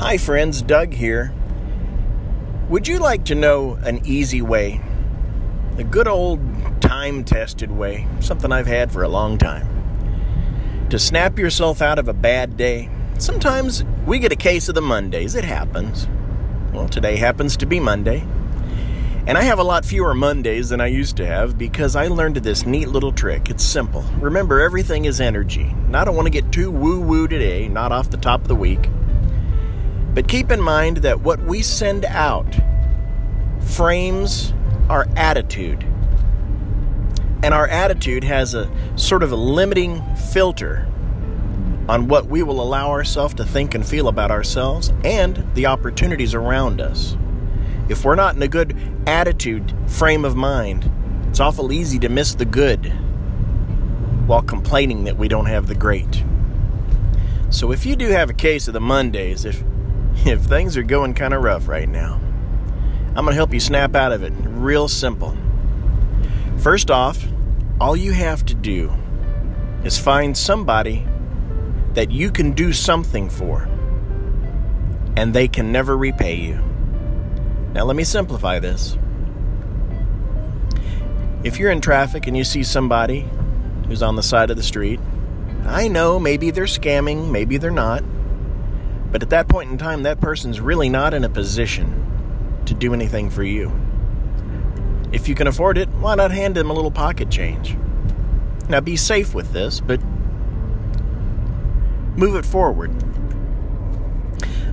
[0.00, 1.30] Hi, friends, Doug here.
[2.70, 4.80] Would you like to know an easy way,
[5.76, 6.40] a good old
[6.80, 12.08] time tested way, something I've had for a long time, to snap yourself out of
[12.08, 12.88] a bad day?
[13.18, 16.08] Sometimes we get a case of the Mondays, it happens.
[16.72, 18.26] Well, today happens to be Monday.
[19.26, 22.36] And I have a lot fewer Mondays than I used to have because I learned
[22.36, 23.50] this neat little trick.
[23.50, 24.06] It's simple.
[24.18, 25.74] Remember, everything is energy.
[25.84, 28.48] And I don't want to get too woo woo today, not off the top of
[28.48, 28.88] the week.
[30.14, 32.56] But keep in mind that what we send out
[33.60, 34.52] frames
[34.88, 35.84] our attitude.
[37.42, 40.86] And our attitude has a sort of a limiting filter
[41.88, 46.34] on what we will allow ourselves to think and feel about ourselves and the opportunities
[46.34, 47.16] around us.
[47.88, 50.90] If we're not in a good attitude frame of mind,
[51.28, 52.92] it's awful easy to miss the good
[54.26, 56.24] while complaining that we don't have the great.
[57.50, 59.64] So if you do have a case of the Mondays, if
[60.26, 62.20] if things are going kind of rough right now,
[63.08, 64.32] I'm going to help you snap out of it.
[64.44, 65.36] Real simple.
[66.58, 67.26] First off,
[67.80, 68.92] all you have to do
[69.84, 71.06] is find somebody
[71.94, 73.62] that you can do something for,
[75.16, 76.62] and they can never repay you.
[77.72, 78.96] Now, let me simplify this.
[81.42, 83.28] If you're in traffic and you see somebody
[83.86, 85.00] who's on the side of the street,
[85.64, 88.04] I know maybe they're scamming, maybe they're not.
[89.10, 92.94] But at that point in time, that person's really not in a position to do
[92.94, 93.72] anything for you.
[95.12, 97.76] If you can afford it, why not hand them a little pocket change?
[98.68, 100.00] Now be safe with this, but
[102.16, 102.92] move it forward.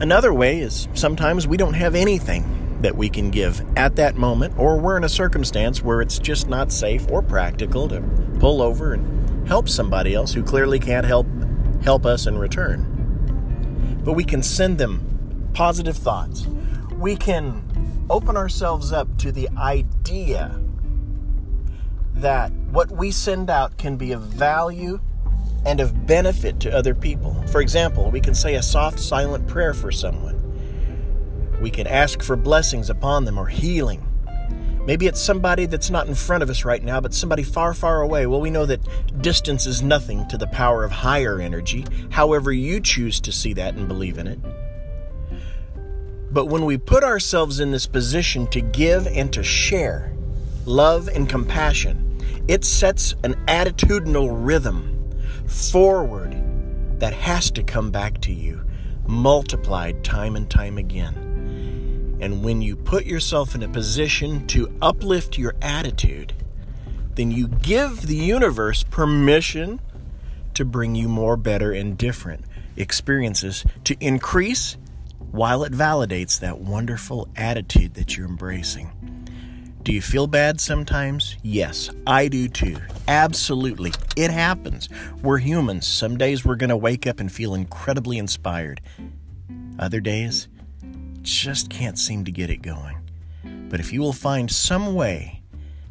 [0.00, 4.58] Another way is sometimes we don't have anything that we can give at that moment,
[4.58, 8.02] or we're in a circumstance where it's just not safe or practical to
[8.40, 11.26] pull over and help somebody else who clearly can't help
[11.84, 12.93] help us in return
[14.04, 16.46] but we can send them positive thoughts.
[16.92, 17.62] We can
[18.10, 20.60] open ourselves up to the idea
[22.14, 25.00] that what we send out can be of value
[25.64, 27.42] and of benefit to other people.
[27.48, 30.40] For example, we can say a soft, silent prayer for someone.
[31.60, 34.06] We can ask for blessings upon them or healing.
[34.86, 38.02] Maybe it's somebody that's not in front of us right now, but somebody far, far
[38.02, 38.26] away.
[38.26, 38.80] Well, we know that
[39.22, 43.74] distance is nothing to the power of higher energy, however you choose to see that
[43.74, 44.38] and believe in it.
[46.30, 50.12] But when we put ourselves in this position to give and to share
[50.66, 54.90] love and compassion, it sets an attitudinal rhythm
[55.46, 56.36] forward
[56.98, 58.64] that has to come back to you,
[59.06, 61.33] multiplied time and time again.
[62.24, 66.32] And when you put yourself in a position to uplift your attitude,
[67.16, 69.78] then you give the universe permission
[70.54, 72.46] to bring you more, better, and different
[72.78, 74.78] experiences to increase
[75.32, 78.90] while it validates that wonderful attitude that you're embracing.
[79.82, 81.36] Do you feel bad sometimes?
[81.42, 82.78] Yes, I do too.
[83.06, 83.92] Absolutely.
[84.16, 84.88] It happens.
[85.22, 85.86] We're humans.
[85.86, 88.80] Some days we're going to wake up and feel incredibly inspired.
[89.78, 90.48] Other days,
[91.24, 92.96] just can't seem to get it going.
[93.68, 95.42] But if you will find some way,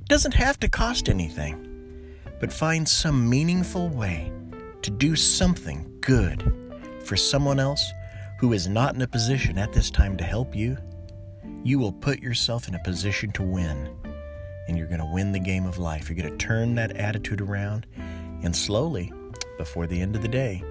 [0.00, 4.30] it doesn't have to cost anything, but find some meaningful way
[4.82, 6.52] to do something good
[7.04, 7.92] for someone else
[8.38, 10.76] who is not in a position at this time to help you,
[11.64, 13.88] you will put yourself in a position to win.
[14.68, 16.08] And you're going to win the game of life.
[16.08, 17.86] You're going to turn that attitude around,
[18.42, 19.12] and slowly,
[19.58, 20.62] before the end of the day,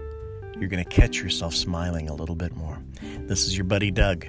[0.59, 2.77] you're going to catch yourself smiling a little bit more.
[3.01, 4.25] This is your buddy Doug.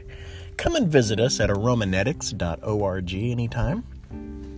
[0.56, 3.84] Come and visit us at aromanetix.org anytime.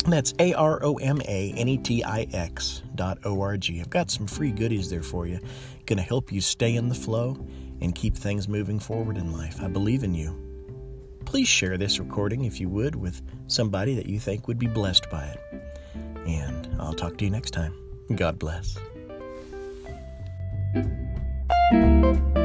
[0.06, 3.80] That's A R O M A N E T I X dot O R G.
[3.80, 5.40] I've got some free goodies there for you.
[5.86, 7.38] Going to help you stay in the flow
[7.80, 9.62] and keep things moving forward in life.
[9.62, 10.38] I believe in you.
[11.24, 15.10] Please share this recording, if you would, with somebody that you think would be blessed
[15.10, 15.40] by it.
[16.26, 17.74] And I'll talk to you next time.
[18.14, 18.76] God bless.
[22.04, 22.43] Thank you.